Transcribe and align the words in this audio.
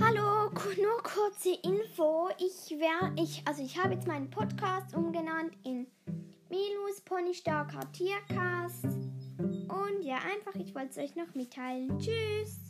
Hallo, 0.00 0.50
nur 0.82 1.02
kurze 1.02 1.50
Info. 1.62 2.28
Ich 2.38 2.78
wär, 2.78 3.12
ich, 3.16 3.42
also 3.46 3.62
ich 3.62 3.78
habe 3.78 3.94
jetzt 3.94 4.08
meinen 4.08 4.28
Podcast 4.28 4.94
umgenannt 4.94 5.56
in 5.62 5.86
Milus 6.48 7.00
Ponystarker 7.04 7.80
Tiercast. 7.92 8.84
Und 9.38 10.02
ja, 10.02 10.16
einfach, 10.16 10.54
ich 10.56 10.74
wollte 10.74 10.90
es 10.90 10.98
euch 10.98 11.14
noch 11.14 11.32
mitteilen. 11.34 11.96
Tschüss. 11.98 12.63